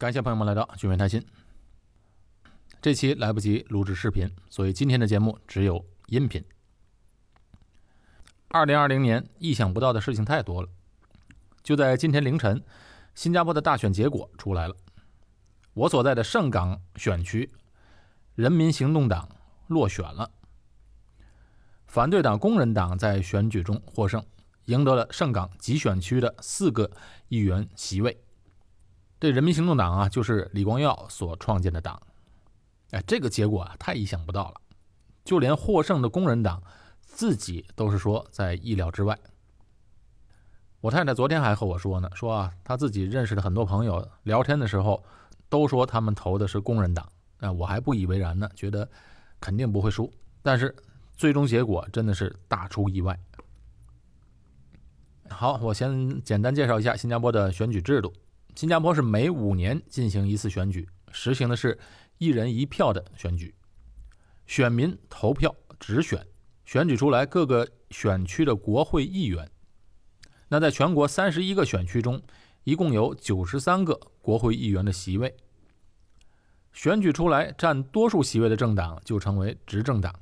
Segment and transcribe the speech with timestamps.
[0.00, 1.22] 感谢朋友们来到聚美谈心。
[2.80, 6.42] 这期来不及录制视频，所以今天的节目只有音频。
[8.48, 10.68] 二零二零年，意想不到的事情太多了。
[11.62, 12.64] 就在今天凌晨，
[13.14, 14.74] 新加坡的大选结果出来了。
[15.74, 17.52] 我所在的圣港选区，
[18.36, 19.28] 人民行动党
[19.66, 20.30] 落选了。
[21.84, 24.24] 反对党工人党在选举中获胜，
[24.64, 26.90] 赢得了圣港集选区的四个
[27.28, 28.18] 议员席位。
[29.20, 32.00] 这人民行动党啊，就是李光耀所创建的党。
[32.92, 34.60] 哎，这个结果啊，太意想不到了。
[35.22, 36.62] 就连获胜的工人党
[37.02, 39.16] 自己都是说在意料之外。
[40.80, 45.04] 我太太昨天还和我说呢，说啊，她自己认识的很多朋友聊天的时候，
[45.50, 47.06] 都说他们投的是工人党。
[47.40, 48.88] 啊，我还不以为然呢，觉得
[49.38, 50.10] 肯定不会输。
[50.42, 50.74] 但是
[51.14, 53.18] 最终结果真的是大出意外。
[55.28, 58.10] 好，我先简单介绍一下新加坡的选举制度。
[58.54, 61.78] 新加坡是每五年进行一次选举，实行的是
[62.18, 63.54] 一人一票的选举，
[64.46, 66.26] 选民投票直选，
[66.64, 69.50] 选举出来各个选区的国会议员。
[70.48, 72.20] 那在全国三十一个选区中，
[72.64, 75.34] 一共有九十三个国会议员的席位。
[76.72, 80.14] 选举出来占多数席位的政党就成为执政党，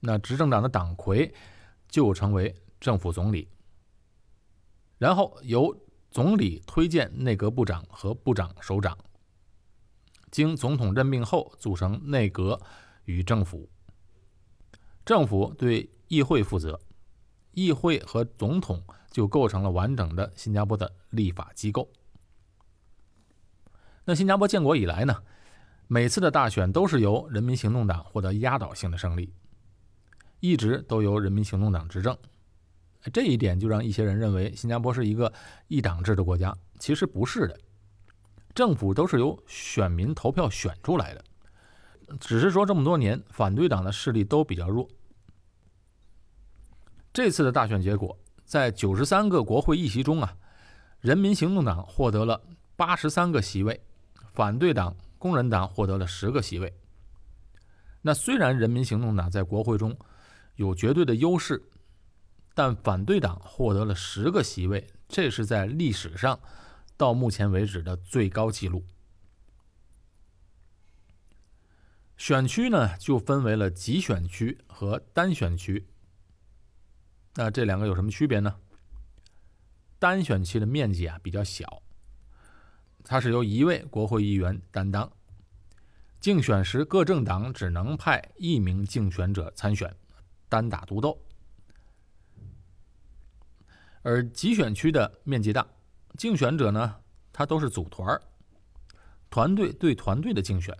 [0.00, 1.32] 那执政党的党魁
[1.88, 3.48] 就成为政府总理，
[4.98, 5.76] 然后由。
[6.16, 8.96] 总理推荐内阁部长和部长首长，
[10.30, 12.58] 经总统任命后组成内阁
[13.04, 13.68] 与政府。
[15.04, 16.80] 政府对议会负责，
[17.52, 21.86] 议会和总统就构成了完整的新加坡的立法机构。
[24.06, 25.22] 那新加坡建国以来呢，
[25.86, 29.34] 每次的大选都是由人民行动党获得压倒性的胜利，
[30.40, 32.16] 一直都由人民行动党执政。
[33.12, 35.32] 这一点就让一些人认为新加坡是一个
[35.68, 37.58] 一党制的国家，其实不是的。
[38.54, 41.24] 政府都是由选民投票选出来的，
[42.18, 44.88] 只是说这么多年反对党的势力都比较弱。
[47.12, 50.36] 这次的大选结果，在九十三个国会议席中啊，
[51.00, 52.42] 人民行动党获得了
[52.76, 53.80] 八十三个席位，
[54.32, 56.74] 反对党工人党获得了十个席位。
[58.02, 59.96] 那虽然人民行动党在国会中
[60.56, 61.62] 有绝对的优势。
[62.56, 66.40] 但反对党获得了十个席位，这是在历史上
[66.96, 68.82] 到目前为止的最高纪录。
[72.16, 75.86] 选区呢，就分为了集选区和单选区。
[77.34, 78.56] 那这两个有什么区别呢？
[79.98, 81.82] 单选区的面积啊比较小，
[83.04, 85.12] 它是由一位国会议员担当，
[86.20, 89.94] 竞选时各政党只能派一名竞选者参选，
[90.48, 91.20] 单打独斗。
[94.06, 95.66] 而集选区的面积大，
[96.16, 97.00] 竞选者呢，
[97.32, 98.22] 他都是组团儿，
[99.28, 100.78] 团队对团队的竞选。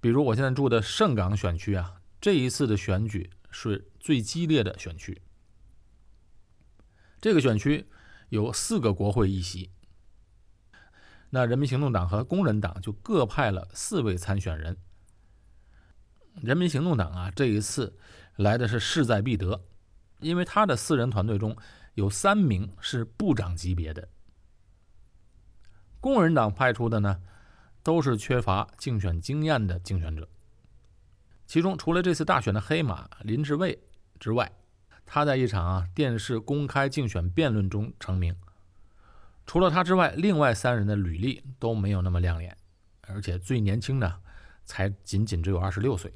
[0.00, 5.20] 比如我现在住的盛港选区啊，这一次的选举是最激烈的选区。
[7.20, 7.86] 这个选区
[8.30, 9.70] 有四个国会议席，
[11.28, 14.78] 那人民行动党和工人党就各派了四位参选人。
[16.36, 17.98] 人民行动党啊，这一次
[18.36, 19.62] 来的是势在必得。
[20.20, 21.56] 因为他的四人团队中
[21.94, 24.08] 有三名是部长级别的，
[26.00, 27.20] 工人党派出的呢
[27.82, 30.28] 都是缺乏竞选经验的竞选者。
[31.46, 33.78] 其中除了这次大选的黑马林志伟
[34.18, 34.50] 之外，
[35.04, 38.34] 他在一场啊电视公开竞选辩论中成名。
[39.46, 42.56] 除了他之外，另外三人的履历都没有那么亮眼，
[43.02, 44.20] 而且最年轻的
[44.64, 46.12] 才仅仅只有二十六岁。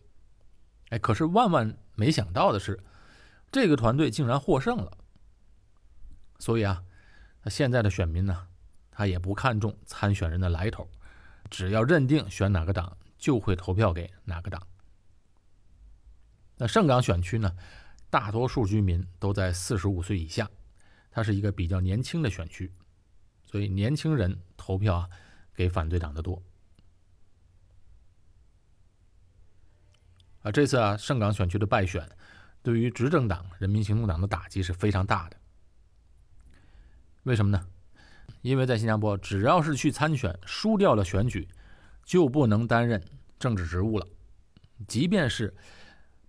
[0.88, 2.82] 哎，可是万万没想到的是。
[3.52, 4.96] 这个团队竟然获胜了，
[6.38, 6.84] 所以啊，
[7.42, 8.46] 那现在的选民呢，
[8.92, 10.88] 他也不看重参选人的来头，
[11.50, 14.64] 只要认定选哪个党，就会投票给哪个党。
[16.58, 17.56] 那盛港选区呢，
[18.08, 20.48] 大多数居民都在四十五岁以下，
[21.10, 22.72] 它是一个比较年轻的选区，
[23.44, 25.10] 所以年轻人投票啊
[25.54, 26.40] 给反对党的多。
[30.42, 32.08] 啊，这次啊盛港选区的败选。
[32.62, 35.36] 对于执政党人民行动党的打击是非常大的。
[37.24, 37.66] 为什么呢？
[38.42, 41.48] 因为在新加坡，只要是去参选，输掉了选举，
[42.04, 43.02] 就不能担任
[43.38, 44.06] 政治职务了。
[44.88, 45.54] 即便是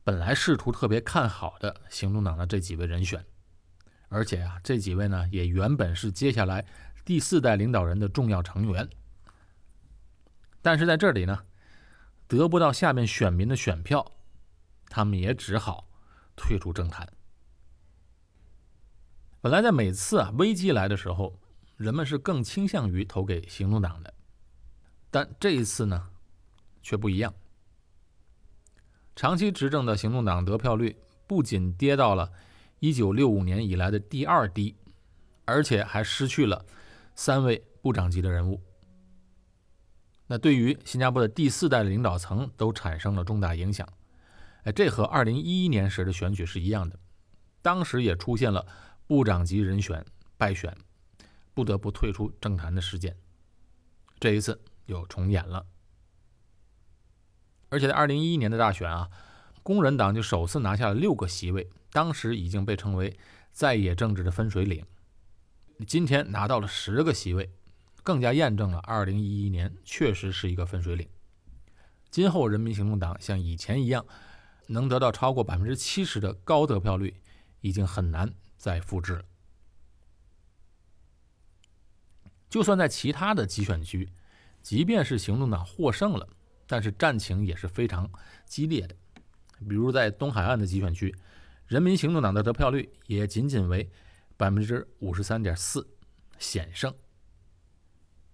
[0.04, 3.24] 本来仕途特别看好的行动党的这几位人选，
[4.10, 6.66] 而且啊，这几位呢也原本是接下来
[7.06, 8.90] 第四代领导人的重要成员，
[10.62, 11.46] 但是在这里呢，
[12.28, 14.12] 得不到下面选民的选票，
[14.88, 15.88] 他们也只好。
[16.36, 17.08] 退出政坛。
[19.42, 21.40] 本来在每次啊危机来的时候，
[21.78, 24.14] 人们是更倾向于投给行动党的，
[25.10, 26.10] 但这一次呢，
[26.84, 27.34] 却不一样。
[29.16, 30.96] 长期执政的行动党得票率
[31.28, 32.32] 不仅跌到了
[32.80, 34.76] 1965年以来的第二低，
[35.46, 36.66] 而且还失去了
[37.16, 38.62] 三位部长级的人物。
[40.28, 43.88] 那对于新加坡的第四代领导层都产生了重大影响。
[44.64, 47.00] 哎，这和2011年时的选举是一样的，
[47.62, 48.66] 当时也出现了
[49.08, 50.06] 部长级人选
[50.38, 50.76] 败选，
[51.54, 53.18] 不得不退出政坛的事件。
[54.20, 55.66] 这一次又重演了。
[57.70, 59.10] 而且在2011年的大选啊，
[59.64, 63.18] 工人党就首次拿下了六个席位，当时已经被称为
[63.52, 64.86] 在野政治的分水岭。
[65.88, 67.52] 今天拿到了十个席位，
[68.04, 71.08] 更加验证了2011年确实是一个分水岭。
[72.12, 74.06] 今后人民行动党像以前一样，
[74.72, 77.16] 能得到超过百分之七十的高得票率，
[77.60, 79.26] 已经很难再复制了。
[82.50, 84.10] 就算在其他的集选区，
[84.62, 86.28] 即便是行动党获胜了。
[86.68, 88.10] 但是战情也是非常
[88.46, 88.96] 激烈的，
[89.68, 91.14] 比如在东海岸的集选区，
[91.68, 93.92] 人民行动党的得票率也仅仅为
[94.38, 95.86] 百分之五十三点四，
[96.40, 96.94] 险胜。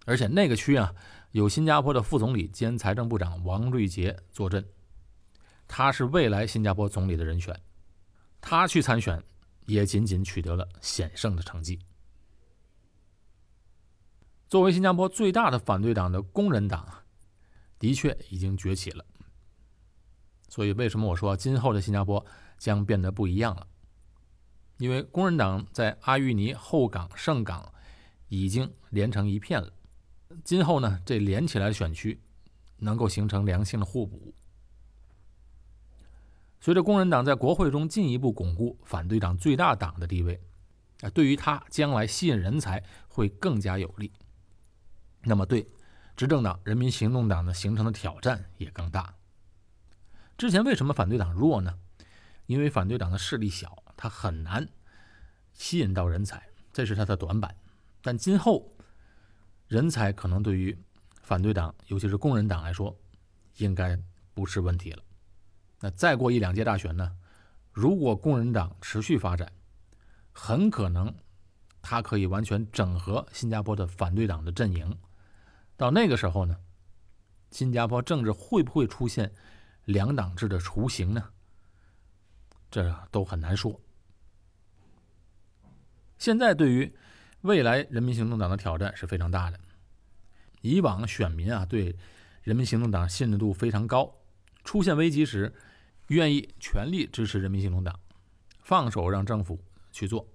[0.05, 0.93] 而且那个区啊，
[1.31, 4.63] 有新加坡的副总理兼财政部长王瑞杰坐镇，
[5.67, 7.59] 他是未来新加坡总理的人选，
[8.39, 9.23] 他去参选
[9.65, 11.79] 也仅仅取得了险胜的成绩。
[14.47, 17.03] 作为新加坡最大的反对党的工人党。
[17.79, 19.05] 的确已经崛起了，
[20.49, 22.25] 所以为什么我说今后的新加坡
[22.57, 23.67] 将变得不一样了？
[24.79, 27.71] 因为工人党在阿育尼后港、圣港
[28.29, 29.71] 已经连成一片了，
[30.43, 32.19] 今后呢，这连起来的选区
[32.77, 34.33] 能够形成良性的互补。
[36.59, 40.41] 随着工人党在国会中进一步巩固反对党最大党的地位，
[41.01, 44.11] 啊，对于他将来吸引人才会更加有利。
[45.23, 45.67] 那么对。
[46.15, 49.13] 执政党人民行动党的形成的挑战也更大。
[50.35, 51.77] 之前为什么反对党弱呢？
[52.47, 54.67] 因为反对党的势力小，他很难
[55.53, 57.55] 吸引到人才，这是他的短板。
[58.01, 58.75] 但今后
[59.67, 60.75] 人才可能对于
[61.21, 62.97] 反对党，尤其是工人党来说，
[63.57, 63.95] 应该
[64.33, 65.03] 不是问题了。
[65.79, 67.15] 那再过一两届大选呢？
[67.71, 69.51] 如果工人党持续发展，
[70.31, 71.13] 很可能
[71.81, 74.97] 它可以完全整合新加坡的反对党的阵营。
[75.75, 76.57] 到那个时候呢，
[77.51, 79.31] 新加坡政治会不会出现
[79.85, 81.23] 两党制的雏形呢？
[82.71, 83.79] 这都很难说。
[86.17, 86.91] 现在对于
[87.41, 89.59] 未来人民行动党的挑战是非常大的。
[90.61, 91.95] 以往选民啊对
[92.41, 94.11] 人民行动党信任度非常高，
[94.63, 95.53] 出现危机时
[96.07, 97.99] 愿意全力支持人民行动党，
[98.59, 99.59] 放手让政府
[99.91, 100.27] 去做。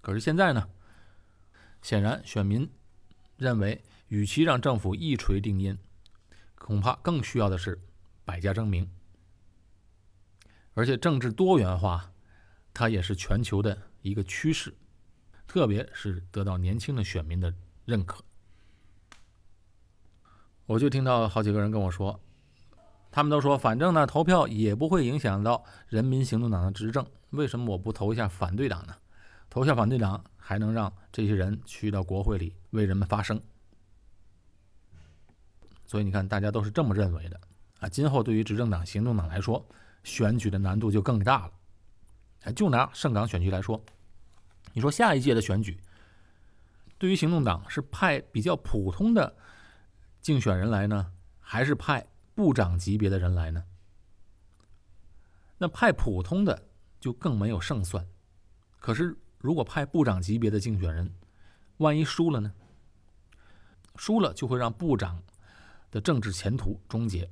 [0.00, 0.68] 可是现在呢，
[1.82, 2.70] 显然选民
[3.36, 3.82] 认为。
[4.08, 5.76] 与其让政府一锤定音，
[6.54, 7.82] 恐怕更需要的是
[8.24, 8.88] 百家争鸣。
[10.74, 12.12] 而且政治多元化，
[12.72, 14.72] 它也是全球的一个趋势，
[15.48, 17.52] 特别是得到年轻的选民的
[17.84, 18.24] 认可。
[20.66, 22.20] 我就听到好几个人跟我说，
[23.16, 28.94] 他们都说，反正呢投票也不会影响到人民行动党的执政，为什么我不投一下反对党呢？
[29.48, 33.40] 投下反对党，还能让这些人去到国会里为人们发声。
[35.86, 37.40] 所以你看，大家都是这么认为的
[37.80, 37.88] 啊。
[37.88, 39.66] 今后对于执政党、行动党来说，
[40.04, 41.52] 选举的难度就更大了。
[42.42, 43.82] 哎，就拿盛港选区来说，
[44.74, 45.80] 你说下一届的选举，
[46.98, 49.34] 对于行动党是派比较普通的
[50.20, 53.64] 竞选人来呢，还是派部长级别的人来呢？
[55.58, 56.68] 那派普通的
[57.00, 58.06] 就更没有胜算。
[58.78, 61.12] 可是如果派部长级别的竞选人，
[61.78, 62.54] 万一输了呢？
[63.96, 65.20] 输了就会让部长。
[65.88, 67.30] 的政治前途终结。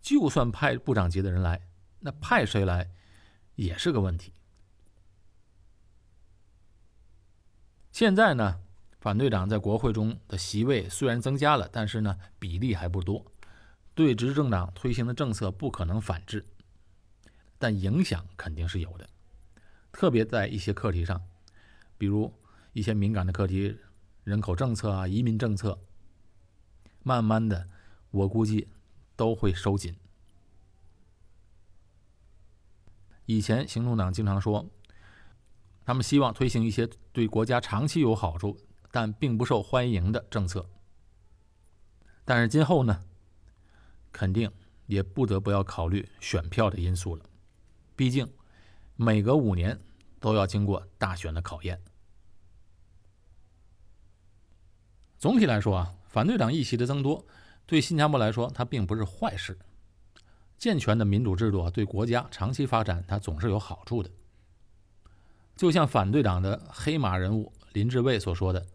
[0.00, 1.68] 就算派部长级的人来，
[1.98, 2.90] 那派谁来
[3.56, 4.32] 也是个问题。
[7.90, 8.62] 现在呢，
[9.00, 13.26] 反对党在国会中的席位虽然增加了，但是呢，比例还不多，
[13.94, 16.46] 对执政党推行的政策不可能反制，
[17.58, 19.08] 但影响肯定是有的。
[19.92, 21.20] 特别在一些课题上，
[21.98, 22.32] 比如
[22.72, 23.76] 一些敏感的课题，
[24.24, 25.78] 人口政策啊、移民政策。
[27.02, 27.68] 慢慢的，
[28.10, 28.68] 我估计
[29.16, 29.96] 都会收紧。
[33.26, 34.70] 以前行动党经常说，
[35.84, 38.56] 他们希望推行一些对国家长期有好处
[38.90, 40.70] 但并不受欢迎的政策。
[42.24, 43.04] 但是今后呢，
[44.12, 44.50] 肯定
[44.86, 47.24] 也不得不要考虑选票的因素了。
[47.96, 48.30] 毕竟，
[48.96, 49.80] 每隔五年
[50.20, 51.80] 都要经过大选的考验。
[55.18, 55.94] 总体来说啊。
[56.12, 57.24] 反对党议席的增多，
[57.64, 59.58] 对新加坡来说，它并不是坏事。
[60.58, 64.10] 健全的民主制度啊，对国家长期发展它总是有好处的。
[65.56, 68.66] 就像反对党的黑马人物林志伟所说的：“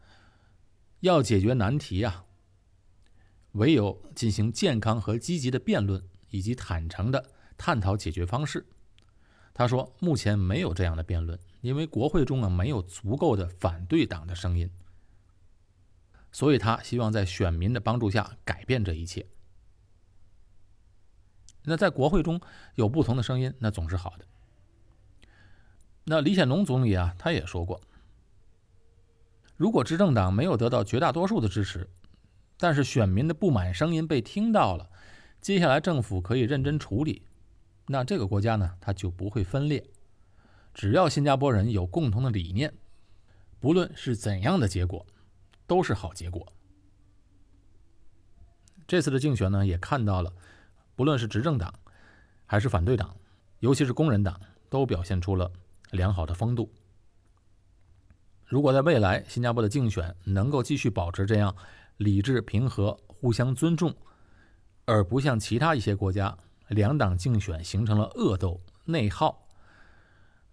[1.02, 2.26] 要解决难题啊，
[3.58, 8.66] 唯有进行健康和积极的辩论，以及坦诚的探讨解决方式。”
[9.54, 14.70] 他说：“目前没有这样的辩论，因为国会中啊没有足够的反对党的声音，
[16.32, 19.26] 所以他希望在选民的帮助下改变这一切。
[21.64, 22.40] 那在国会中
[22.76, 24.26] 有不同的声音，那总是好的。
[26.06, 27.82] 那李显龙总理啊，他也说过，
[29.58, 31.90] 如果执政党没有得到绝大多数的支持，
[32.58, 34.90] 但是选民的不满声音被听到了，
[35.40, 37.24] 接下来政府可以认真处理。”
[37.90, 39.84] 那这个国家呢，它就不会分裂。
[40.74, 42.74] 只要新加坡人有共同的理念，
[43.60, 45.06] 不论是怎样的结果，
[45.66, 46.46] 都是好结果。
[48.88, 50.34] 这次的竞选呢，也看到了，
[50.96, 51.74] 不论是执政党
[52.46, 53.16] 还是反对党，
[53.60, 55.52] 尤其是工人党，都表现出了
[55.92, 56.72] 良好的风度。
[58.46, 61.56] 如果在未来新加坡的竞选能够继续保持这样
[61.98, 63.96] 理智平和、互相尊重，
[64.86, 66.38] 而不像其他一些国家。
[66.70, 69.48] 两党竞选形成了恶斗、内耗，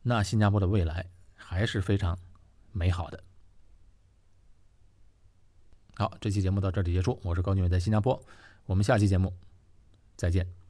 [0.02, 2.16] 那新加坡的未来还是非常
[2.70, 3.24] 美好的。
[5.96, 8.22] 好，这期节目到这里结束，我是高俊伟，在新加坡，
[8.66, 9.34] 我们下期节目
[10.16, 10.63] 再见。